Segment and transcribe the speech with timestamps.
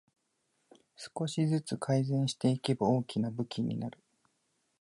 [0.95, 3.99] 少しずつ改善していけば大きな武器になる